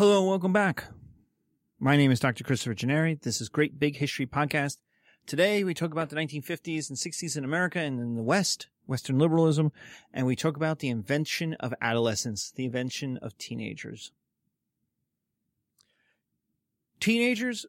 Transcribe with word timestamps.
Hello 0.00 0.20
and 0.20 0.28
welcome 0.28 0.54
back. 0.54 0.84
My 1.78 1.94
name 1.94 2.10
is 2.10 2.20
Dr. 2.20 2.42
Christopher 2.42 2.74
Gennari. 2.74 3.20
This 3.20 3.38
is 3.38 3.50
Great 3.50 3.78
Big 3.78 3.96
History 3.96 4.24
Podcast. 4.26 4.78
Today 5.26 5.62
we 5.62 5.74
talk 5.74 5.92
about 5.92 6.08
the 6.08 6.16
1950s 6.16 6.88
and 6.88 6.96
60s 6.96 7.36
in 7.36 7.44
America 7.44 7.80
and 7.80 8.00
in 8.00 8.14
the 8.14 8.22
West, 8.22 8.68
Western 8.86 9.18
liberalism, 9.18 9.72
and 10.10 10.26
we 10.26 10.34
talk 10.34 10.56
about 10.56 10.78
the 10.78 10.88
invention 10.88 11.52
of 11.60 11.74
adolescence, 11.82 12.50
the 12.50 12.64
invention 12.64 13.18
of 13.18 13.36
teenagers. 13.36 14.10
Teenagers 16.98 17.66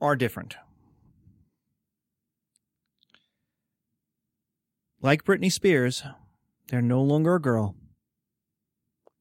are 0.00 0.16
different. 0.16 0.56
Like 5.00 5.22
Britney 5.22 5.52
Spears, 5.52 6.02
they're 6.66 6.82
no 6.82 7.00
longer 7.00 7.36
a 7.36 7.40
girl, 7.40 7.76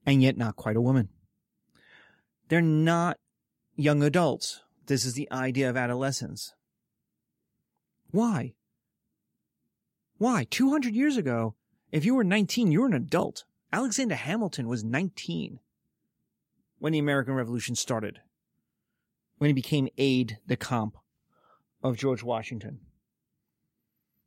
and 0.03 0.23
yet 0.23 0.35
not 0.35 0.55
quite 0.55 0.75
a 0.75 0.81
woman. 0.81 1.09
They're 2.49 2.61
not 2.61 3.17
young 3.75 4.03
adults. 4.03 4.61
This 4.87 5.05
is 5.05 5.13
the 5.13 5.31
idea 5.31 5.69
of 5.69 5.77
adolescence. 5.77 6.53
Why? 8.11 8.53
Why? 10.17 10.47
200 10.49 10.93
years 10.93 11.15
ago, 11.15 11.55
if 11.91 12.03
you 12.03 12.15
were 12.15 12.23
19, 12.23 12.71
you 12.71 12.81
were 12.81 12.87
an 12.87 12.93
adult. 12.93 13.45
Alexander 13.71 14.15
Hamilton 14.15 14.67
was 14.67 14.83
19 14.83 15.59
when 16.79 16.93
the 16.93 16.99
American 16.99 17.35
Revolution 17.35 17.75
started, 17.75 18.19
when 19.37 19.49
he 19.49 19.53
became 19.53 19.87
aide 19.97 20.39
de 20.47 20.55
camp 20.55 20.97
of 21.83 21.97
George 21.97 22.23
Washington. 22.23 22.79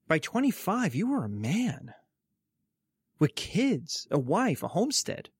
By 0.06 0.18
25, 0.18 0.94
you 0.94 1.08
were 1.08 1.24
a 1.24 1.28
man 1.28 1.94
with 3.18 3.34
kids, 3.34 4.06
a 4.10 4.18
wife, 4.18 4.62
a 4.62 4.68
homestead. 4.68 5.30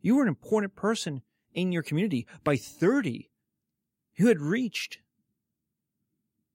You 0.00 0.16
were 0.16 0.22
an 0.22 0.28
important 0.28 0.74
person 0.74 1.22
in 1.54 1.72
your 1.72 1.82
community. 1.82 2.26
By 2.44 2.56
30, 2.56 3.30
you 4.16 4.28
had 4.28 4.40
reached 4.40 4.98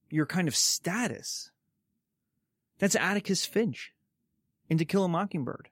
your 0.09 0.25
kind 0.25 0.47
of 0.47 0.55
status. 0.55 1.51
That's 2.79 2.95
Atticus 2.95 3.45
Finch 3.45 3.93
in 4.69 4.77
To 4.77 4.85
Kill 4.85 5.05
a 5.05 5.07
Mockingbird. 5.07 5.69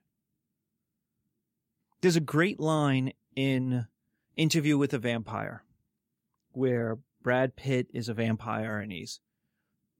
There's 2.00 2.16
a 2.16 2.20
great 2.20 2.60
line 2.60 3.12
in 3.34 3.86
Interview 4.36 4.76
with 4.76 4.92
a 4.92 4.98
Vampire 4.98 5.62
where 6.52 6.98
Brad 7.22 7.56
Pitt 7.56 7.88
is 7.92 8.08
a 8.08 8.14
vampire 8.14 8.78
and 8.78 8.92
he's 8.92 9.20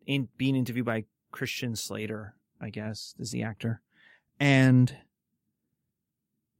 in, 0.06 0.28
being 0.36 0.56
interviewed 0.56 0.86
by 0.86 1.04
Christian 1.30 1.74
Slater, 1.76 2.34
I 2.60 2.70
guess, 2.70 3.14
is 3.18 3.30
the 3.30 3.42
actor. 3.42 3.80
And 4.38 4.94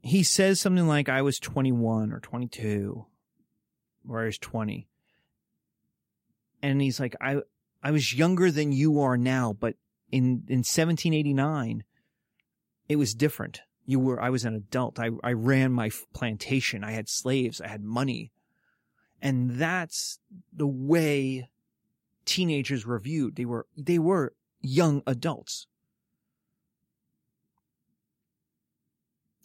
he 0.05 0.23
says 0.23 0.61
something 0.61 0.87
like, 0.87 1.09
I 1.09 1.23
was 1.23 1.41
21 1.41 2.13
or 2.13 2.21
22, 2.21 3.07
or 4.07 4.23
I 4.23 4.27
was 4.27 4.37
20. 4.37 4.87
And 6.63 6.83
he's 6.83 7.01
like, 7.01 7.17
I, 7.23 7.41
I 7.83 7.91
was 7.91 8.13
younger 8.13 8.51
than 8.51 8.71
you 8.71 9.01
are 9.01 9.17
now, 9.17 9.55
but 9.59 9.77
in, 10.13 10.45
in 10.47 10.59
1789, 10.59 11.85
it 12.87 12.97
was 12.97 13.15
different. 13.15 13.63
You 13.87 13.99
were, 13.99 14.21
I 14.21 14.29
was 14.29 14.45
an 14.45 14.55
adult. 14.55 15.01
I, 15.01 15.09
I 15.23 15.33
ran 15.33 15.73
my 15.73 15.91
plantation. 16.13 16.85
I 16.85 16.93
had 16.93 17.09
slaves. 17.09 17.63
I 17.63 17.69
had 17.69 17.83
money. 17.83 18.31
And 19.23 19.53
that's 19.53 20.19
the 20.53 20.67
way 20.67 21.49
teenagers 22.27 22.85
were 22.85 22.99
viewed. 22.99 23.37
They 23.37 23.47
were, 23.47 23.67
they 23.75 23.99
were 23.99 24.35
young 24.61 25.03
adults. 25.07 25.67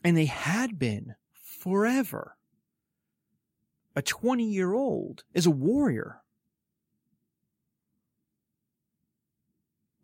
And 0.03 0.15
they 0.15 0.25
had 0.25 0.79
been 0.79 1.15
forever. 1.33 2.35
A 3.95 4.01
20 4.01 4.43
year 4.43 4.73
old 4.73 5.23
is 5.33 5.45
a 5.45 5.51
warrior. 5.51 6.21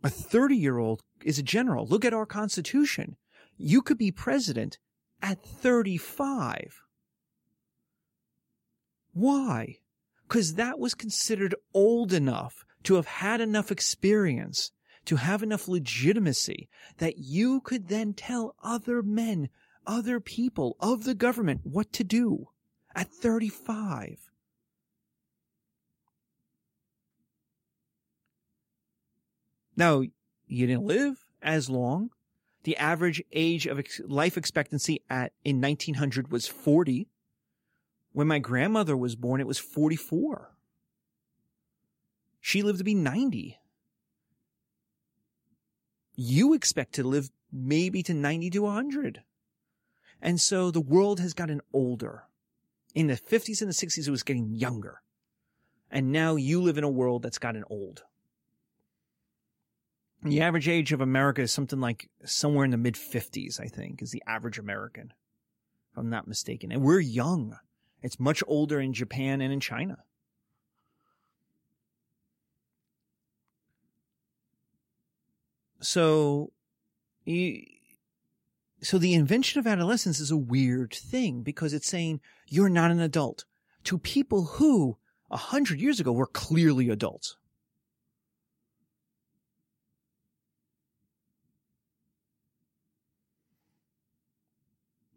A 0.03 0.09
30 0.09 0.55
year 0.55 0.77
old 0.77 1.01
is 1.23 1.39
a 1.39 1.43
general. 1.43 1.87
Look 1.87 2.05
at 2.05 2.13
our 2.13 2.25
constitution. 2.25 3.15
You 3.57 3.81
could 3.81 3.97
be 3.97 4.11
president 4.11 4.77
at 5.21 5.43
35. 5.43 6.81
Why? 9.13 9.77
Because 10.27 10.55
that 10.55 10.77
was 10.77 10.93
considered 10.93 11.55
old 11.73 12.11
enough 12.11 12.65
to 12.83 12.95
have 12.95 13.07
had 13.07 13.41
enough 13.41 13.71
experience, 13.71 14.71
to 15.05 15.15
have 15.15 15.41
enough 15.41 15.67
legitimacy 15.67 16.69
that 16.97 17.17
you 17.17 17.61
could 17.61 17.87
then 17.87 18.13
tell 18.13 18.55
other 18.61 19.01
men 19.01 19.49
other 19.87 20.19
people 20.19 20.75
of 20.79 21.03
the 21.03 21.15
government 21.15 21.61
what 21.63 21.91
to 21.93 22.03
do 22.03 22.49
at 22.95 23.09
35. 23.09 24.31
Now, 29.77 30.03
you 30.47 30.67
didn't 30.67 30.85
live 30.85 31.25
as 31.41 31.69
long. 31.69 32.11
The 32.63 32.77
average 32.77 33.23
age 33.31 33.67
of 33.67 33.79
life 34.07 34.37
expectancy 34.37 35.01
at 35.09 35.33
in 35.43 35.61
1900 35.61 36.31
was 36.31 36.47
40. 36.47 37.07
When 38.13 38.27
my 38.27 38.39
grandmother 38.39 38.95
was 38.95 39.15
born, 39.15 39.41
it 39.41 39.47
was 39.47 39.59
44. 39.59 40.55
She 42.39 42.61
lived 42.61 42.77
to 42.77 42.83
be 42.83 42.95
90. 42.95 43.59
You 46.15 46.53
expect 46.53 46.93
to 46.95 47.03
live 47.03 47.29
maybe 47.51 48.01
to 48.03 48.13
90 48.13 48.49
to 48.51 48.59
100. 48.59 49.23
And 50.21 50.39
so 50.39 50.71
the 50.71 50.81
world 50.81 51.19
has 51.19 51.33
gotten 51.33 51.61
older. 51.73 52.23
In 52.93 53.07
the 53.07 53.15
50s 53.15 53.61
and 53.61 53.69
the 53.69 53.73
60s, 53.73 54.07
it 54.07 54.11
was 54.11 54.23
getting 54.23 54.55
younger. 54.55 55.01
And 55.91 56.11
now 56.11 56.35
you 56.35 56.61
live 56.61 56.77
in 56.77 56.83
a 56.83 56.89
world 56.89 57.23
that's 57.23 57.37
gotten 57.37 57.63
old. 57.69 58.03
The 60.23 60.41
average 60.41 60.67
age 60.67 60.91
of 60.91 61.01
America 61.01 61.41
is 61.41 61.51
something 61.51 61.79
like 61.79 62.09
somewhere 62.23 62.65
in 62.65 62.71
the 62.71 62.77
mid 62.77 62.95
50s, 62.95 63.59
I 63.59 63.67
think, 63.67 64.01
is 64.01 64.11
the 64.11 64.23
average 64.25 64.57
American, 64.57 65.13
if 65.91 65.97
I'm 65.97 66.09
not 66.09 66.27
mistaken. 66.27 66.71
And 66.71 66.81
we're 66.81 66.99
young. 66.99 67.57
It's 68.01 68.19
much 68.19 68.43
older 68.47 68.79
in 68.79 68.93
Japan 68.93 69.41
and 69.41 69.53
in 69.53 69.59
China. 69.59 69.99
So, 75.81 76.51
you, 77.25 77.61
so 78.81 78.97
the 78.97 79.13
invention 79.13 79.59
of 79.59 79.67
adolescence 79.67 80.19
is 80.19 80.31
a 80.31 80.37
weird 80.37 80.93
thing 80.93 81.41
because 81.41 81.73
it's 81.73 81.87
saying 81.87 82.21
you're 82.47 82.69
not 82.69 82.91
an 82.91 82.99
adult 82.99 83.45
to 83.85 83.97
people 83.97 84.43
who 84.43 84.97
a 85.31 85.37
hundred 85.37 85.79
years 85.79 85.99
ago 85.99 86.11
were 86.11 86.27
clearly 86.27 86.89
adults. 86.89 87.37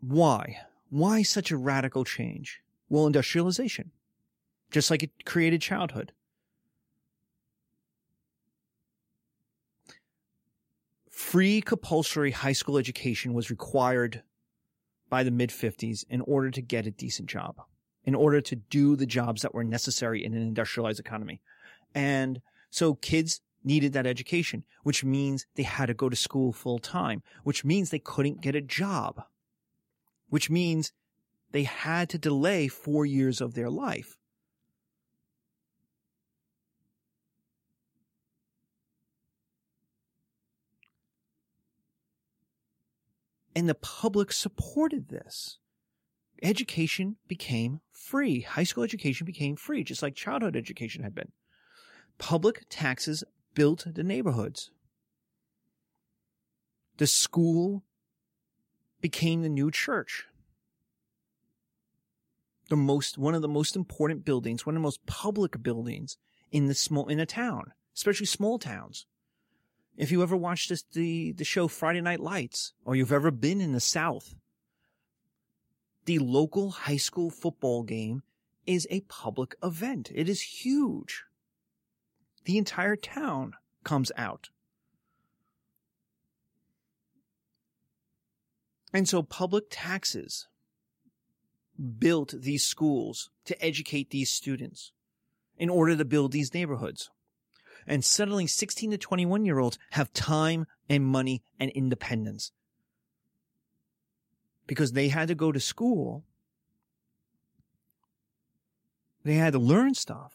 Why? 0.00 0.60
Why 0.90 1.22
such 1.22 1.50
a 1.50 1.56
radical 1.56 2.04
change? 2.04 2.60
Well, 2.88 3.06
industrialization. 3.06 3.90
Just 4.70 4.90
like 4.90 5.02
it 5.02 5.24
created 5.24 5.60
childhood. 5.60 6.12
Free 11.28 11.60
compulsory 11.60 12.30
high 12.30 12.52
school 12.52 12.78
education 12.78 13.34
was 13.34 13.50
required 13.50 14.22
by 15.10 15.22
the 15.22 15.30
mid 15.30 15.50
50s 15.50 16.02
in 16.08 16.22
order 16.22 16.50
to 16.50 16.62
get 16.62 16.86
a 16.86 16.90
decent 16.90 17.28
job, 17.28 17.56
in 18.04 18.14
order 18.14 18.40
to 18.40 18.56
do 18.56 18.96
the 18.96 19.04
jobs 19.04 19.42
that 19.42 19.52
were 19.52 19.62
necessary 19.62 20.24
in 20.24 20.32
an 20.32 20.40
industrialized 20.40 20.98
economy. 20.98 21.42
And 21.94 22.40
so 22.70 22.94
kids 22.94 23.42
needed 23.62 23.92
that 23.92 24.06
education, 24.06 24.64
which 24.84 25.04
means 25.04 25.44
they 25.54 25.64
had 25.64 25.86
to 25.86 25.94
go 25.94 26.08
to 26.08 26.16
school 26.16 26.50
full 26.50 26.78
time, 26.78 27.22
which 27.44 27.62
means 27.62 27.90
they 27.90 27.98
couldn't 27.98 28.40
get 28.40 28.56
a 28.56 28.62
job, 28.62 29.22
which 30.30 30.48
means 30.48 30.92
they 31.52 31.64
had 31.64 32.08
to 32.08 32.18
delay 32.18 32.68
four 32.68 33.04
years 33.04 33.42
of 33.42 33.52
their 33.52 33.68
life. 33.68 34.17
And 43.58 43.68
the 43.68 43.74
public 43.74 44.30
supported 44.30 45.08
this. 45.08 45.58
Education 46.44 47.16
became 47.26 47.80
free. 47.90 48.42
High 48.42 48.62
school 48.62 48.84
education 48.84 49.24
became 49.24 49.56
free, 49.56 49.82
just 49.82 50.00
like 50.00 50.14
childhood 50.14 50.54
education 50.54 51.02
had 51.02 51.12
been. 51.12 51.32
Public 52.18 52.66
taxes 52.70 53.24
built 53.54 53.84
the 53.84 54.04
neighborhoods. 54.04 54.70
The 56.98 57.08
school 57.08 57.82
became 59.00 59.42
the 59.42 59.48
new 59.48 59.72
church. 59.72 60.28
The 62.68 62.76
most, 62.76 63.18
one 63.18 63.34
of 63.34 63.42
the 63.42 63.48
most 63.48 63.74
important 63.74 64.24
buildings, 64.24 64.64
one 64.64 64.76
of 64.76 64.80
the 64.80 64.86
most 64.86 65.04
public 65.04 65.64
buildings 65.64 66.16
in 66.52 66.66
the 66.66 66.74
small, 66.74 67.08
in 67.08 67.18
a 67.18 67.26
town, 67.26 67.72
especially 67.96 68.26
small 68.26 68.60
towns. 68.60 69.06
If 69.98 70.12
you 70.12 70.22
ever 70.22 70.36
watched 70.36 70.68
this, 70.68 70.84
the, 70.92 71.32
the 71.32 71.44
show 71.44 71.66
Friday 71.66 72.00
Night 72.00 72.20
Lights, 72.20 72.72
or 72.84 72.94
you've 72.94 73.12
ever 73.12 73.32
been 73.32 73.60
in 73.60 73.72
the 73.72 73.80
South, 73.80 74.36
the 76.04 76.20
local 76.20 76.70
high 76.70 76.96
school 76.96 77.30
football 77.30 77.82
game 77.82 78.22
is 78.64 78.86
a 78.90 79.00
public 79.00 79.56
event. 79.60 80.12
It 80.14 80.28
is 80.28 80.40
huge. 80.40 81.24
The 82.44 82.58
entire 82.58 82.94
town 82.94 83.54
comes 83.82 84.12
out. 84.16 84.50
And 88.94 89.08
so 89.08 89.24
public 89.24 89.64
taxes 89.68 90.46
built 91.98 92.34
these 92.38 92.64
schools 92.64 93.30
to 93.46 93.64
educate 93.64 94.10
these 94.10 94.30
students 94.30 94.92
in 95.56 95.68
order 95.68 95.96
to 95.96 96.04
build 96.04 96.30
these 96.30 96.54
neighborhoods. 96.54 97.10
And 97.88 98.04
suddenly 98.04 98.46
16 98.46 98.90
to 98.90 98.98
21 98.98 99.46
year 99.46 99.58
olds 99.58 99.78
have 99.92 100.12
time 100.12 100.66
and 100.88 101.04
money 101.04 101.42
and 101.58 101.70
independence 101.70 102.52
because 104.66 104.92
they 104.92 105.08
had 105.08 105.28
to 105.28 105.34
go 105.34 105.50
to 105.50 105.58
school. 105.58 106.22
They 109.24 109.34
had 109.34 109.54
to 109.54 109.58
learn 109.58 109.94
stuff. 109.94 110.34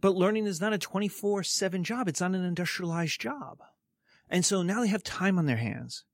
But 0.00 0.14
learning 0.14 0.46
is 0.46 0.60
not 0.60 0.72
a 0.72 0.78
24 0.78 1.42
7 1.42 1.84
job. 1.84 2.08
It's 2.08 2.20
not 2.20 2.34
an 2.34 2.44
industrialized 2.44 3.20
job. 3.20 3.58
And 4.30 4.44
so 4.44 4.62
now 4.62 4.82
they 4.82 4.88
have 4.88 5.02
time 5.02 5.38
on 5.38 5.46
their 5.46 5.56
hands. 5.56 6.04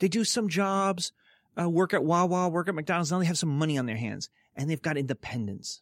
They 0.00 0.08
do 0.08 0.24
some 0.24 0.48
jobs, 0.48 1.12
uh, 1.58 1.70
work 1.70 1.94
at 1.94 2.04
Wawa, 2.04 2.48
work 2.48 2.68
at 2.68 2.74
McDonald's. 2.74 3.12
Now 3.12 3.20
they 3.20 3.26
have 3.26 3.38
some 3.38 3.56
money 3.56 3.78
on 3.78 3.86
their 3.86 3.96
hands 3.96 4.28
and 4.56 4.68
they've 4.68 4.82
got 4.82 4.98
independence 4.98 5.80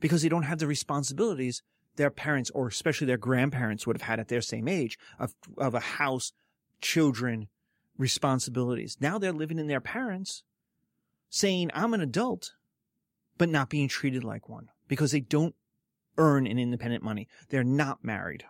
because 0.00 0.20
they 0.20 0.28
don't 0.28 0.42
have 0.42 0.58
the 0.58 0.66
responsibilities 0.66 1.62
their 1.96 2.10
parents 2.10 2.50
or 2.50 2.68
especially 2.68 3.06
their 3.06 3.16
grandparents 3.16 3.86
would 3.86 3.96
have 3.96 4.08
had 4.08 4.20
at 4.20 4.28
their 4.28 4.40
same 4.40 4.68
age 4.68 4.98
of, 5.18 5.34
of 5.58 5.74
a 5.74 5.80
house, 5.80 6.32
children, 6.80 7.48
responsibilities. 7.98 8.96
Now 9.00 9.18
they're 9.18 9.32
living 9.32 9.58
in 9.58 9.66
their 9.66 9.80
parents 9.80 10.42
saying, 11.30 11.70
I'm 11.74 11.94
an 11.94 12.00
adult, 12.00 12.54
but 13.38 13.48
not 13.48 13.70
being 13.70 13.88
treated 13.88 14.24
like 14.24 14.48
one 14.48 14.68
because 14.88 15.12
they 15.12 15.20
don't 15.20 15.54
earn 16.18 16.46
an 16.46 16.58
independent 16.58 17.02
money. 17.02 17.28
They're 17.48 17.64
not 17.64 18.04
married. 18.04 18.44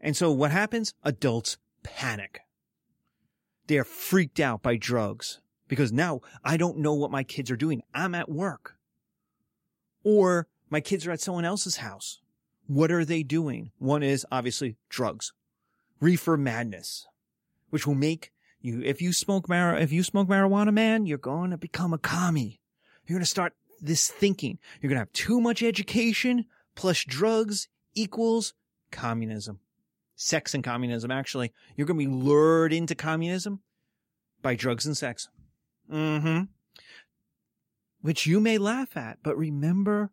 And 0.00 0.16
so 0.16 0.30
what 0.30 0.50
happens? 0.50 0.94
Adults 1.02 1.58
panic. 1.82 2.40
They're 3.66 3.84
freaked 3.84 4.38
out 4.38 4.62
by 4.62 4.76
drugs 4.76 5.40
because 5.68 5.92
now 5.92 6.20
I 6.44 6.56
don't 6.56 6.78
know 6.78 6.94
what 6.94 7.10
my 7.10 7.24
kids 7.24 7.50
are 7.50 7.56
doing. 7.56 7.82
I'm 7.92 8.14
at 8.14 8.28
work 8.28 8.76
or 10.04 10.46
my 10.70 10.80
kids 10.80 11.06
are 11.06 11.12
at 11.12 11.20
someone 11.20 11.44
else's 11.44 11.76
house. 11.76 12.20
What 12.66 12.90
are 12.90 13.04
they 13.04 13.22
doing? 13.22 13.70
One 13.78 14.02
is 14.02 14.26
obviously 14.32 14.76
drugs, 14.88 15.32
reefer 16.00 16.36
madness, 16.36 17.06
which 17.70 17.86
will 17.86 17.94
make 17.94 18.32
you, 18.60 18.82
if 18.82 19.00
you 19.00 19.12
smoke 19.12 19.48
mar, 19.48 19.76
if 19.76 19.92
you 19.92 20.02
smoke 20.02 20.28
marijuana, 20.28 20.72
man, 20.72 21.06
you're 21.06 21.18
going 21.18 21.50
to 21.50 21.56
become 21.56 21.92
a 21.92 21.98
commie. 21.98 22.60
You're 23.06 23.16
going 23.16 23.24
to 23.24 23.30
start 23.30 23.52
this 23.80 24.08
thinking. 24.08 24.58
You're 24.80 24.88
going 24.88 24.96
to 24.96 25.02
have 25.02 25.12
too 25.12 25.40
much 25.40 25.62
education 25.62 26.46
plus 26.74 27.04
drugs 27.04 27.68
equals 27.94 28.54
communism. 28.90 29.60
Sex 30.16 30.54
and 30.54 30.64
communism, 30.64 31.10
actually. 31.10 31.52
You're 31.76 31.86
going 31.86 32.00
to 32.00 32.06
be 32.06 32.12
lured 32.12 32.72
into 32.72 32.94
communism 32.94 33.60
by 34.42 34.56
drugs 34.56 34.86
and 34.86 34.96
sex. 34.96 35.28
Mm-hmm. 35.92 36.44
Which 38.00 38.26
you 38.26 38.40
may 38.40 38.58
laugh 38.58 38.96
at, 38.96 39.18
but 39.22 39.36
remember 39.36 40.10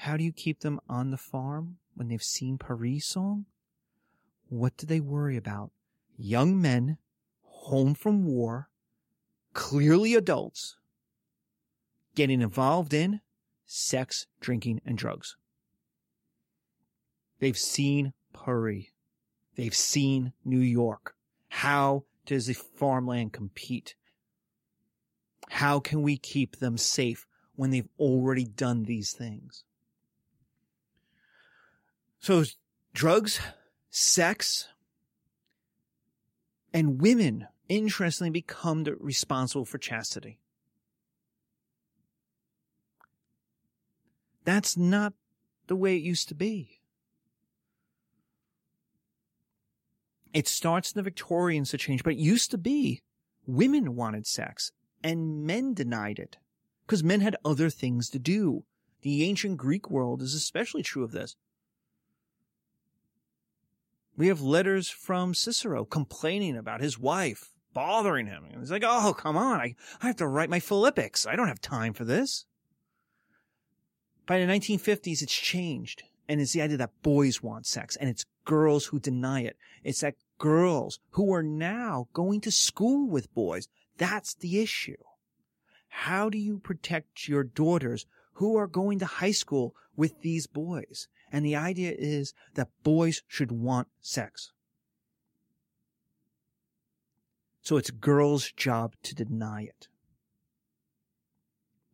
how 0.00 0.16
do 0.16 0.24
you 0.24 0.32
keep 0.32 0.60
them 0.60 0.80
on 0.88 1.10
the 1.10 1.18
farm 1.18 1.76
when 1.94 2.08
they've 2.08 2.22
seen 2.22 2.56
Paris 2.56 3.04
song? 3.04 3.44
What 4.48 4.74
do 4.78 4.86
they 4.86 4.98
worry 4.98 5.36
about? 5.36 5.72
Young 6.16 6.58
men 6.58 6.96
home 7.42 7.92
from 7.92 8.24
war, 8.24 8.70
clearly 9.52 10.14
adults, 10.14 10.78
getting 12.14 12.40
involved 12.40 12.94
in 12.94 13.20
sex, 13.66 14.26
drinking, 14.40 14.80
and 14.86 14.96
drugs. 14.96 15.36
They've 17.38 17.58
seen 17.58 18.14
Paris. 18.32 18.86
They've 19.56 19.76
seen 19.76 20.32
New 20.46 20.60
York. 20.60 21.14
How 21.48 22.04
does 22.24 22.46
the 22.46 22.54
farmland 22.54 23.34
compete? 23.34 23.96
How 25.50 25.78
can 25.78 26.00
we 26.00 26.16
keep 26.16 26.56
them 26.56 26.78
safe 26.78 27.26
when 27.54 27.68
they've 27.68 27.88
already 27.98 28.46
done 28.46 28.84
these 28.84 29.12
things? 29.12 29.64
So 32.20 32.44
drugs, 32.92 33.40
sex, 33.90 34.68
and 36.72 37.00
women, 37.00 37.48
interestingly, 37.68 38.30
become 38.30 38.84
responsible 39.00 39.64
for 39.64 39.78
chastity. 39.78 40.38
That's 44.44 44.76
not 44.76 45.14
the 45.66 45.76
way 45.76 45.96
it 45.96 46.02
used 46.02 46.28
to 46.28 46.34
be. 46.34 46.80
It 50.32 50.46
starts 50.46 50.92
in 50.92 50.98
the 50.98 51.02
Victorians 51.02 51.70
to 51.70 51.78
change, 51.78 52.04
but 52.04 52.12
it 52.12 52.18
used 52.18 52.50
to 52.52 52.58
be 52.58 53.02
women 53.46 53.96
wanted 53.96 54.26
sex 54.26 54.72
and 55.02 55.44
men 55.44 55.74
denied 55.74 56.18
it 56.18 56.36
because 56.86 57.02
men 57.02 57.20
had 57.20 57.36
other 57.44 57.70
things 57.70 58.10
to 58.10 58.18
do. 58.18 58.64
The 59.02 59.24
ancient 59.24 59.56
Greek 59.56 59.90
world 59.90 60.22
is 60.22 60.34
especially 60.34 60.82
true 60.82 61.02
of 61.02 61.12
this. 61.12 61.34
We 64.20 64.26
have 64.26 64.42
letters 64.42 64.90
from 64.90 65.32
Cicero 65.32 65.86
complaining 65.86 66.54
about 66.54 66.82
his 66.82 66.98
wife 66.98 67.54
bothering 67.72 68.26
him. 68.26 68.44
And 68.44 68.60
he's 68.60 68.70
like, 68.70 68.84
Oh, 68.86 69.14
come 69.14 69.34
on. 69.38 69.60
I, 69.60 69.74
I 70.02 70.08
have 70.08 70.16
to 70.16 70.26
write 70.26 70.50
my 70.50 70.60
Philippics. 70.60 71.26
I 71.26 71.36
don't 71.36 71.48
have 71.48 71.62
time 71.62 71.94
for 71.94 72.04
this. 72.04 72.44
By 74.26 74.38
the 74.38 74.44
1950s, 74.44 75.22
it's 75.22 75.34
changed. 75.34 76.02
And 76.28 76.38
it's 76.38 76.52
the 76.52 76.60
idea 76.60 76.76
that 76.76 77.00
boys 77.00 77.42
want 77.42 77.64
sex 77.64 77.96
and 77.96 78.10
it's 78.10 78.26
girls 78.44 78.84
who 78.84 79.00
deny 79.00 79.40
it. 79.40 79.56
It's 79.84 80.00
that 80.00 80.16
girls 80.36 81.00
who 81.12 81.32
are 81.32 81.42
now 81.42 82.08
going 82.12 82.42
to 82.42 82.50
school 82.50 83.08
with 83.08 83.32
boys. 83.32 83.68
That's 83.96 84.34
the 84.34 84.60
issue. 84.60 85.02
How 85.88 86.28
do 86.28 86.36
you 86.36 86.58
protect 86.58 87.26
your 87.26 87.42
daughters 87.42 88.04
who 88.34 88.58
are 88.58 88.66
going 88.66 88.98
to 88.98 89.06
high 89.06 89.30
school 89.30 89.74
with 90.00 90.22
these 90.22 90.46
boys? 90.46 91.06
And 91.30 91.44
the 91.44 91.54
idea 91.54 91.94
is 91.96 92.32
that 92.54 92.68
boys 92.82 93.22
should 93.28 93.52
want 93.52 93.88
sex. 94.00 94.50
So 97.60 97.76
it's 97.76 97.90
girls' 97.90 98.50
job 98.50 98.94
to 99.02 99.14
deny 99.14 99.62
it. 99.64 99.88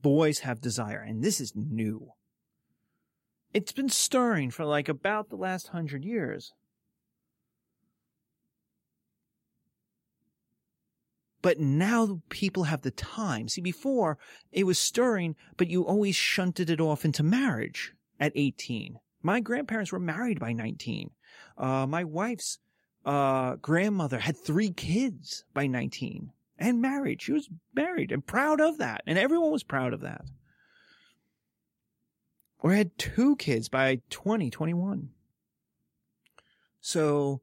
Boys 0.00 0.38
have 0.38 0.60
desire, 0.60 1.00
and 1.00 1.22
this 1.22 1.40
is 1.40 1.52
new. 1.56 2.12
It's 3.52 3.72
been 3.72 3.88
stirring 3.88 4.52
for 4.52 4.64
like 4.64 4.88
about 4.88 5.28
the 5.28 5.36
last 5.36 5.68
hundred 5.68 6.04
years. 6.04 6.52
But 11.42 11.58
now 11.58 12.22
people 12.28 12.64
have 12.64 12.82
the 12.82 12.90
time. 12.92 13.48
See, 13.48 13.60
before 13.60 14.18
it 14.52 14.64
was 14.64 14.78
stirring, 14.78 15.34
but 15.56 15.68
you 15.68 15.84
always 15.84 16.14
shunted 16.14 16.70
it 16.70 16.80
off 16.80 17.04
into 17.04 17.22
marriage 17.22 17.95
at 18.20 18.32
18. 18.34 18.98
My 19.22 19.40
grandparents 19.40 19.92
were 19.92 19.98
married 19.98 20.38
by 20.38 20.52
19. 20.52 21.10
Uh, 21.58 21.86
my 21.86 22.04
wife's 22.04 22.58
uh, 23.04 23.56
grandmother 23.56 24.18
had 24.18 24.36
three 24.36 24.70
kids 24.70 25.44
by 25.54 25.66
19 25.66 26.32
and 26.58 26.80
married. 26.80 27.22
She 27.22 27.32
was 27.32 27.48
married 27.74 28.12
and 28.12 28.26
proud 28.26 28.60
of 28.60 28.78
that. 28.78 29.02
And 29.06 29.18
everyone 29.18 29.50
was 29.52 29.62
proud 29.62 29.92
of 29.92 30.00
that. 30.00 30.22
Or 32.60 32.72
had 32.72 32.98
two 32.98 33.36
kids 33.36 33.68
by 33.68 34.00
20, 34.10 34.50
21. 34.50 35.10
So 36.80 37.40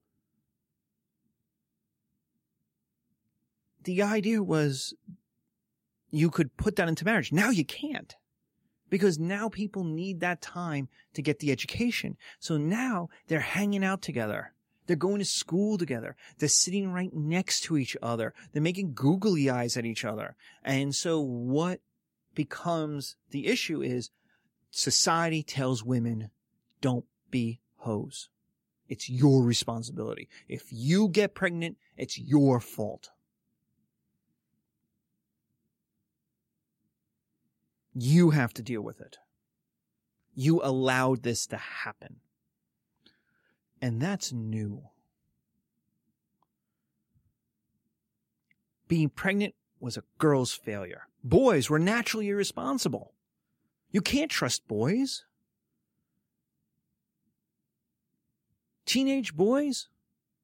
the 3.83 4.01
idea 4.01 4.41
was 4.41 4.93
you 6.09 6.29
could 6.29 6.55
put 6.57 6.75
that 6.77 6.87
into 6.87 7.05
marriage. 7.05 7.31
Now 7.31 7.49
you 7.49 7.65
can't 7.65 8.15
because 8.93 9.17
now 9.17 9.49
people 9.49 9.83
need 9.83 10.19
that 10.19 10.39
time 10.39 10.87
to 11.15 11.23
get 11.23 11.39
the 11.39 11.51
education. 11.51 12.15
So 12.37 12.57
now 12.57 13.09
they're 13.27 13.39
hanging 13.39 13.83
out 13.83 14.03
together. 14.03 14.53
They're 14.85 14.95
going 14.95 15.17
to 15.17 15.25
school 15.25 15.79
together. 15.79 16.15
They're 16.37 16.47
sitting 16.47 16.91
right 16.91 17.11
next 17.11 17.61
to 17.61 17.75
each 17.75 17.97
other. 18.03 18.35
They're 18.51 18.61
making 18.61 18.93
googly 18.93 19.49
eyes 19.49 19.77
at 19.77 19.85
each 19.85 20.05
other. 20.05 20.35
And 20.63 20.93
so 20.93 21.19
what 21.19 21.79
becomes 22.35 23.15
the 23.31 23.47
issue 23.47 23.81
is 23.81 24.11
society 24.69 25.41
tells 25.41 25.83
women, 25.83 26.29
don't 26.79 27.05
be 27.31 27.61
hoes. 27.77 28.29
It's 28.89 29.09
your 29.09 29.41
responsibility. 29.41 30.29
If 30.47 30.67
you 30.69 31.09
get 31.09 31.33
pregnant, 31.33 31.77
it's 31.97 32.19
your 32.19 32.59
fault. 32.59 33.09
You 37.93 38.31
have 38.31 38.53
to 38.53 38.63
deal 38.63 38.81
with 38.81 38.99
it. 38.99 39.17
You 40.33 40.61
allowed 40.63 41.23
this 41.23 41.45
to 41.47 41.57
happen. 41.57 42.17
And 43.81 44.01
that's 44.01 44.31
new. 44.31 44.83
Being 48.87 49.09
pregnant 49.09 49.53
was 49.79 49.97
a 49.97 50.03
girl's 50.17 50.53
failure. 50.53 51.07
Boys 51.23 51.69
were 51.69 51.79
naturally 51.79 52.29
irresponsible. 52.29 53.13
You 53.91 54.01
can't 54.01 54.31
trust 54.31 54.67
boys. 54.67 55.23
Teenage 58.85 59.35
boys 59.35 59.87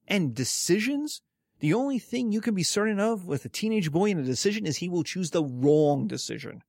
and 0.07 0.35
decisions. 0.35 1.21
The 1.59 1.73
only 1.73 1.99
thing 1.99 2.31
you 2.31 2.41
can 2.41 2.53
be 2.53 2.63
certain 2.63 2.99
of 2.99 3.25
with 3.25 3.43
a 3.45 3.49
teenage 3.49 3.91
boy 3.91 4.11
in 4.11 4.19
a 4.19 4.23
decision 4.23 4.65
is 4.65 4.77
he 4.77 4.89
will 4.89 5.03
choose 5.03 5.31
the 5.31 5.43
wrong 5.43 6.07
decision. 6.07 6.61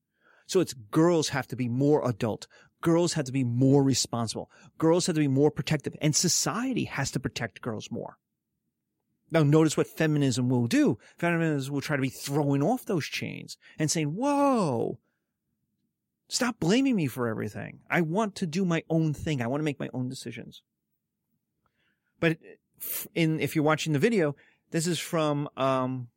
So 0.51 0.59
it's 0.59 0.75
girls 0.75 1.29
have 1.29 1.47
to 1.47 1.55
be 1.55 1.69
more 1.69 2.05
adult. 2.09 2.49
Girls 2.81 3.13
have 3.13 3.27
to 3.27 3.31
be 3.31 3.45
more 3.45 3.85
responsible. 3.85 4.51
Girls 4.79 5.07
have 5.07 5.15
to 5.15 5.21
be 5.21 5.29
more 5.29 5.49
protective 5.49 5.95
and 6.01 6.17
society 6.17 6.87
has 6.87 7.13
to 7.13 7.21
protect 7.21 7.61
girls 7.61 7.89
more. 7.89 8.19
Now 9.31 9.45
notice 9.45 9.77
what 9.77 9.87
feminism 9.87 10.49
will 10.49 10.67
do. 10.67 10.99
Feminism 11.19 11.73
will 11.73 11.81
try 11.81 11.95
to 11.95 12.03
be 12.03 12.09
throwing 12.09 12.65
off 12.65 12.85
those 12.85 13.05
chains 13.05 13.59
and 13.79 13.89
saying, 13.93 14.09
whoa, 14.09 14.99
stop 16.27 16.59
blaming 16.59 16.97
me 16.97 17.07
for 17.07 17.29
everything. 17.29 17.79
I 17.89 18.01
want 18.01 18.35
to 18.37 18.47
do 18.49 18.65
my 18.65 18.83
own 18.91 19.15
thing. 19.15 19.41
I 19.41 19.47
want 19.47 19.61
to 19.61 19.65
make 19.65 19.79
my 19.79 19.91
own 19.95 20.09
decisions. 20.09 20.63
But 22.19 22.39
in, 23.15 23.39
if 23.39 23.55
you're 23.55 23.63
watching 23.63 23.93
the 23.93 24.01
video, 24.01 24.35
this 24.73 24.89
is 24.89 24.99
from, 24.99 25.49
um, 25.57 26.09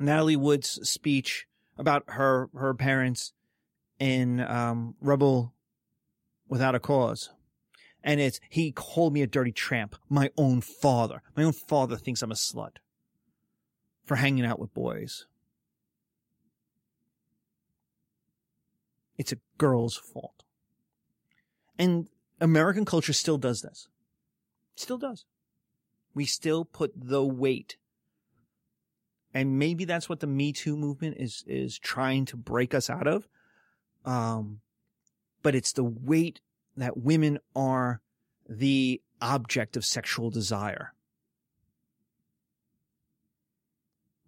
Natalie 0.00 0.36
Wood's 0.36 0.88
speech 0.88 1.47
about 1.78 2.04
her 2.08 2.50
her 2.54 2.74
parents 2.74 3.32
in 3.98 4.40
um, 4.40 4.94
Rebel 5.00 5.54
Without 6.48 6.74
a 6.74 6.80
Cause. 6.80 7.30
And 8.02 8.20
it's, 8.20 8.40
he 8.48 8.70
called 8.70 9.12
me 9.12 9.22
a 9.22 9.26
dirty 9.26 9.52
tramp. 9.52 9.96
My 10.08 10.30
own 10.36 10.60
father. 10.60 11.22
My 11.36 11.42
own 11.42 11.52
father 11.52 11.96
thinks 11.96 12.22
I'm 12.22 12.30
a 12.30 12.34
slut 12.34 12.76
for 14.04 14.16
hanging 14.16 14.46
out 14.46 14.58
with 14.58 14.72
boys. 14.72 15.26
It's 19.18 19.32
a 19.32 19.38
girl's 19.58 19.96
fault. 19.96 20.44
And 21.76 22.08
American 22.40 22.84
culture 22.84 23.12
still 23.12 23.36
does 23.36 23.62
this. 23.62 23.88
Still 24.76 24.98
does. 24.98 25.26
We 26.14 26.24
still 26.24 26.64
put 26.64 26.92
the 26.96 27.24
weight 27.24 27.76
and 29.38 29.56
maybe 29.56 29.84
that's 29.84 30.08
what 30.08 30.18
the 30.18 30.26
Me 30.26 30.52
Too 30.52 30.76
movement 30.76 31.16
is 31.16 31.44
is 31.46 31.78
trying 31.78 32.24
to 32.24 32.36
break 32.36 32.74
us 32.74 32.90
out 32.90 33.06
of. 33.06 33.28
Um, 34.04 34.62
but 35.44 35.54
it's 35.54 35.72
the 35.72 35.84
weight 35.84 36.40
that 36.76 36.96
women 36.96 37.38
are 37.54 38.00
the 38.48 39.00
object 39.22 39.76
of 39.76 39.84
sexual 39.84 40.30
desire, 40.30 40.92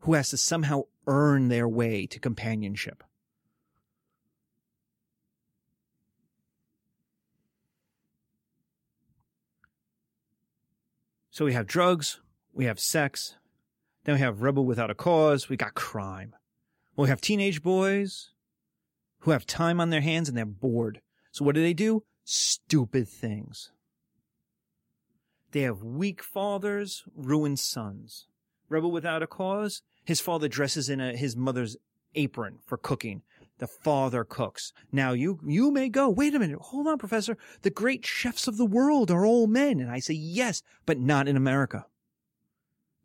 who 0.02 0.14
has 0.14 0.28
to 0.28 0.36
somehow 0.36 0.82
earn 1.08 1.48
their 1.48 1.68
way 1.68 2.06
to 2.06 2.20
companionship. 2.20 3.02
So 11.32 11.44
we 11.44 11.52
have 11.54 11.66
drugs, 11.66 12.20
we 12.52 12.66
have 12.66 12.78
sex, 12.78 13.34
then 14.04 14.14
we 14.14 14.20
have 14.20 14.42
Rebel 14.42 14.64
Without 14.64 14.90
a 14.90 14.94
Cause. 14.94 15.48
We 15.48 15.56
got 15.56 15.74
crime. 15.74 16.34
Well, 16.96 17.04
we 17.04 17.10
have 17.10 17.20
teenage 17.20 17.62
boys 17.62 18.30
who 19.20 19.30
have 19.32 19.46
time 19.46 19.80
on 19.80 19.90
their 19.90 20.00
hands 20.00 20.28
and 20.28 20.36
they're 20.36 20.46
bored. 20.46 21.00
So 21.32 21.44
what 21.44 21.54
do 21.54 21.62
they 21.62 21.74
do? 21.74 22.04
Stupid 22.24 23.08
things. 23.08 23.72
They 25.52 25.62
have 25.62 25.82
weak 25.82 26.22
fathers, 26.22 27.04
ruined 27.14 27.58
sons. 27.58 28.26
Rebel 28.68 28.90
Without 28.90 29.22
a 29.22 29.26
Cause. 29.26 29.82
His 30.04 30.20
father 30.20 30.48
dresses 30.48 30.88
in 30.88 31.00
a, 31.00 31.14
his 31.16 31.36
mother's 31.36 31.76
apron 32.14 32.58
for 32.64 32.76
cooking. 32.76 33.22
The 33.58 33.66
father 33.66 34.24
cooks. 34.24 34.72
Now 34.90 35.12
you, 35.12 35.38
you 35.44 35.70
may 35.70 35.90
go, 35.90 36.08
wait 36.08 36.34
a 36.34 36.38
minute, 36.38 36.58
hold 36.58 36.86
on, 36.86 36.96
professor. 36.96 37.36
The 37.60 37.70
great 37.70 38.06
chefs 38.06 38.48
of 38.48 38.56
the 38.56 38.64
world 38.64 39.10
are 39.10 39.26
all 39.26 39.46
men. 39.46 39.80
And 39.80 39.90
I 39.90 39.98
say, 39.98 40.14
yes, 40.14 40.62
but 40.86 40.98
not 40.98 41.28
in 41.28 41.36
America 41.36 41.84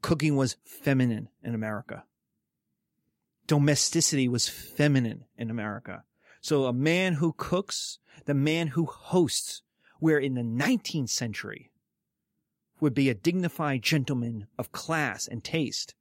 cooking 0.06 0.36
was 0.36 0.58
feminine 0.64 1.30
in 1.44 1.56
America. 1.56 2.04
Domesticity 3.48 4.28
was 4.28 4.48
feminine 4.48 5.26
in 5.36 5.50
America. 5.50 6.04
So 6.42 6.66
a 6.66 6.74
man 6.74 7.14
who 7.14 7.34
cooks, 7.36 7.98
the 8.26 8.36
man 8.36 8.68
who 8.68 8.86
hosts, 8.86 9.64
where 10.00 10.20
in 10.20 10.36
the 10.36 10.44
19th 10.44 11.10
century 11.10 11.72
would 12.80 12.94
be 12.94 13.10
a 13.10 13.16
dignified 13.16 13.82
gentleman 13.82 14.46
of 14.60 14.72
class 14.72 15.28
and 15.28 15.44
taste, 15.44 15.96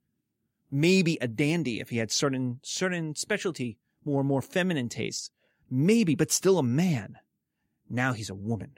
maybe 0.69 1.17
a 1.19 1.27
dandy 1.27 1.79
if 1.79 1.89
he 1.89 1.97
had 1.97 2.11
certain, 2.11 2.59
certain 2.61 3.15
specialty, 3.15 3.79
more, 4.05 4.23
more 4.23 4.43
feminine 4.43 4.87
tastes, 4.87 5.31
maybe, 5.67 6.13
but 6.13 6.31
still 6.31 6.59
a 6.59 6.63
man. 6.63 7.17
Now 7.89 8.13
he's 8.13 8.29
a 8.29 8.35
woman. 8.35 8.77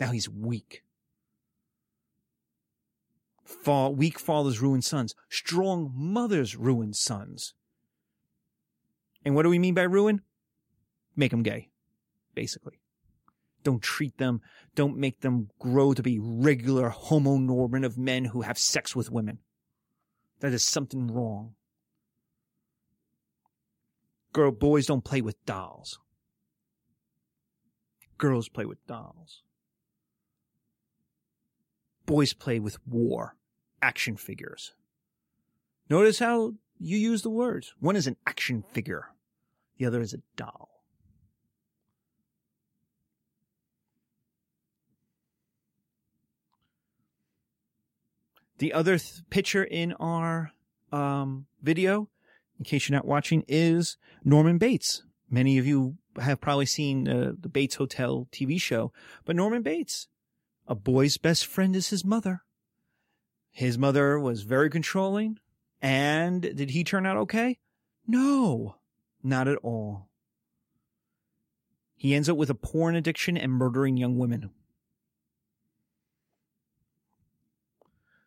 Now 0.00 0.10
he's 0.10 0.28
weak. 0.28 0.82
Fall, 3.50 3.94
weak 3.94 4.18
fathers 4.18 4.60
ruin 4.60 4.80
sons. 4.80 5.14
Strong 5.28 5.92
mothers 5.94 6.56
ruin 6.56 6.94
sons. 6.94 7.54
And 9.24 9.34
what 9.34 9.42
do 9.42 9.50
we 9.50 9.58
mean 9.58 9.74
by 9.74 9.82
ruin? 9.82 10.22
Make 11.16 11.32
them 11.32 11.42
gay, 11.42 11.68
basically. 12.34 12.80
Don't 13.62 13.82
treat 13.82 14.16
them, 14.16 14.40
don't 14.74 14.96
make 14.96 15.20
them 15.20 15.50
grow 15.58 15.92
to 15.92 16.02
be 16.02 16.18
regular 16.18 16.90
homonormative 16.90 17.98
men 17.98 18.26
who 18.26 18.42
have 18.42 18.56
sex 18.56 18.96
with 18.96 19.10
women. 19.10 19.38
That 20.38 20.54
is 20.54 20.64
something 20.64 21.08
wrong. 21.08 21.54
Girl, 24.32 24.52
boys 24.52 24.86
don't 24.86 25.04
play 25.04 25.20
with 25.20 25.44
dolls. 25.44 25.98
Girls 28.16 28.48
play 28.48 28.64
with 28.64 28.86
dolls. 28.86 29.42
Boys 32.06 32.32
play 32.32 32.58
with 32.58 32.78
war 32.86 33.34
action 33.82 34.16
figures. 34.16 34.74
Notice 35.88 36.18
how 36.18 36.54
you 36.78 36.96
use 36.96 37.22
the 37.22 37.30
words. 37.30 37.74
One 37.80 37.96
is 37.96 38.06
an 38.06 38.16
action 38.26 38.64
figure. 38.72 39.08
The 39.78 39.86
other 39.86 40.00
is 40.00 40.14
a 40.14 40.22
doll. 40.36 40.68
The 48.58 48.74
other 48.74 48.98
th- 48.98 49.22
picture 49.30 49.64
in 49.64 49.94
our 49.94 50.52
um, 50.92 51.46
video, 51.62 52.10
in 52.58 52.66
case 52.66 52.88
you're 52.88 52.96
not 52.96 53.06
watching, 53.06 53.42
is 53.48 53.96
Norman 54.22 54.58
Bates. 54.58 55.02
Many 55.30 55.56
of 55.56 55.66
you 55.66 55.96
have 56.20 56.42
probably 56.42 56.66
seen 56.66 57.08
uh, 57.08 57.32
the 57.40 57.48
Bates 57.48 57.76
Hotel 57.76 58.28
TV 58.30 58.60
show, 58.60 58.92
but 59.24 59.34
Norman 59.34 59.62
Bates, 59.62 60.08
a 60.68 60.74
boy's 60.74 61.16
best 61.16 61.46
friend 61.46 61.74
is 61.74 61.88
his 61.88 62.04
mother. 62.04 62.42
His 63.50 63.76
mother 63.76 64.18
was 64.18 64.42
very 64.42 64.70
controlling. 64.70 65.38
And 65.82 66.42
did 66.42 66.70
he 66.70 66.84
turn 66.84 67.06
out 67.06 67.16
okay? 67.16 67.58
No, 68.06 68.76
not 69.22 69.48
at 69.48 69.56
all. 69.58 70.08
He 71.94 72.14
ends 72.14 72.28
up 72.28 72.36
with 72.36 72.50
a 72.50 72.54
porn 72.54 72.94
addiction 72.96 73.36
and 73.36 73.52
murdering 73.52 73.96
young 73.96 74.18
women. 74.18 74.50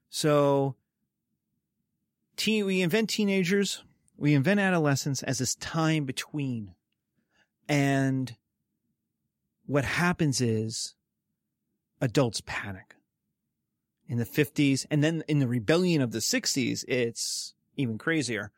So, 0.09 0.75
teen, 2.37 2.65
we 2.65 2.81
invent 2.81 3.09
teenagers, 3.09 3.83
we 4.15 4.35
invent 4.35 4.59
adolescence 4.59 5.23
as 5.23 5.39
this 5.39 5.55
time 5.55 6.05
between. 6.05 6.75
And 7.67 8.35
what 9.65 9.85
happens 9.85 10.39
is 10.39 10.93
adults 11.99 12.41
panic 12.45 12.95
in 14.07 14.17
the 14.17 14.25
50s. 14.25 14.85
And 14.89 15.03
then 15.03 15.23
in 15.27 15.39
the 15.39 15.47
rebellion 15.47 16.01
of 16.01 16.11
the 16.11 16.19
60s, 16.19 16.83
it's 16.87 17.53
even 17.75 17.97
crazier 17.97 18.51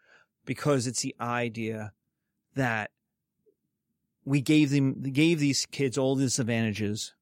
because 0.45 0.87
it's 0.87 1.01
the 1.01 1.15
idea 1.19 1.93
that 2.55 2.91
we 4.23 4.41
gave 4.41 4.71
them, 4.71 5.01
gave 5.01 5.39
these 5.39 5.65
kids 5.65 5.97
all 5.97 6.15
these 6.15 6.39
advantages 6.39 7.13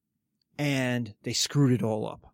and 0.58 1.14
they 1.22 1.32
screwed 1.32 1.72
it 1.72 1.82
all 1.82 2.08
up. 2.08 2.32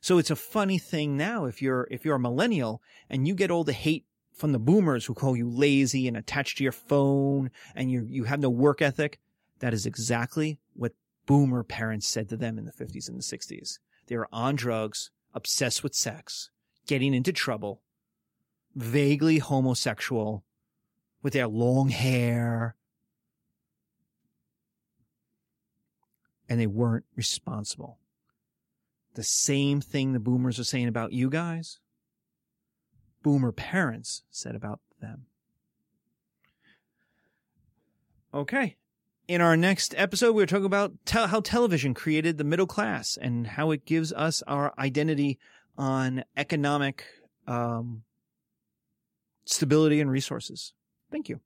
So 0.00 0.18
it's 0.18 0.30
a 0.30 0.36
funny 0.36 0.78
thing 0.78 1.16
now 1.16 1.44
if 1.44 1.60
you're, 1.60 1.86
if 1.90 2.04
you're 2.04 2.16
a 2.16 2.20
millennial 2.20 2.82
and 3.10 3.26
you 3.26 3.34
get 3.34 3.50
all 3.50 3.64
the 3.64 3.72
hate 3.72 4.04
from 4.32 4.52
the 4.52 4.58
boomers 4.58 5.04
who 5.04 5.14
call 5.14 5.36
you 5.36 5.48
lazy 5.48 6.06
and 6.06 6.16
attached 6.16 6.58
to 6.58 6.62
your 6.62 6.72
phone 6.72 7.50
and 7.74 7.90
you, 7.90 8.06
you 8.08 8.24
have 8.24 8.40
no 8.40 8.50
work 8.50 8.80
ethic. 8.80 9.18
That 9.58 9.74
is 9.74 9.86
exactly 9.86 10.60
what 10.74 10.92
boomer 11.26 11.64
parents 11.64 12.06
said 12.06 12.28
to 12.28 12.36
them 12.36 12.58
in 12.58 12.64
the 12.64 12.72
50s 12.72 13.08
and 13.08 13.18
the 13.18 13.22
60s. 13.22 13.78
They 14.08 14.16
were 14.16 14.28
on 14.32 14.56
drugs, 14.56 15.10
obsessed 15.34 15.82
with 15.82 15.94
sex, 15.94 16.50
getting 16.86 17.14
into 17.14 17.32
trouble, 17.32 17.82
vaguely 18.74 19.38
homosexual, 19.38 20.44
with 21.22 21.34
their 21.34 21.46
long 21.46 21.90
hair. 21.90 22.74
And 26.48 26.58
they 26.58 26.66
weren't 26.66 27.04
responsible. 27.14 27.98
The 29.14 29.22
same 29.22 29.82
thing 29.82 30.12
the 30.12 30.20
boomers 30.20 30.58
are 30.58 30.64
saying 30.64 30.88
about 30.88 31.12
you 31.12 31.28
guys. 31.28 31.78
boomer 33.22 33.52
parents 33.52 34.22
said 34.30 34.54
about 34.54 34.80
them. 35.00 35.26
Okay. 38.32 38.77
In 39.28 39.42
our 39.42 39.58
next 39.58 39.94
episode, 39.98 40.34
we're 40.34 40.46
talking 40.46 40.64
about 40.64 40.94
te- 41.04 41.26
how 41.26 41.40
television 41.40 41.92
created 41.92 42.38
the 42.38 42.44
middle 42.44 42.66
class 42.66 43.18
and 43.20 43.46
how 43.46 43.72
it 43.72 43.84
gives 43.84 44.10
us 44.10 44.42
our 44.46 44.72
identity 44.78 45.38
on 45.76 46.24
economic 46.34 47.04
um, 47.46 48.04
stability 49.44 50.00
and 50.00 50.10
resources. 50.10 50.72
Thank 51.12 51.28
you. 51.28 51.40